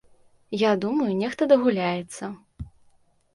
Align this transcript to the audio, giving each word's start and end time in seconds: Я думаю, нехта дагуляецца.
Я 0.59 0.71
думаю, 0.85 1.09
нехта 1.19 1.49
дагуляецца. 1.51 2.23